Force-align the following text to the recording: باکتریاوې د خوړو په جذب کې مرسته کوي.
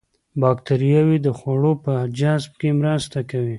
باکتریاوې 0.41 1.17
د 1.25 1.27
خوړو 1.37 1.73
په 1.83 1.93
جذب 2.17 2.51
کې 2.59 2.69
مرسته 2.79 3.19
کوي. 3.31 3.49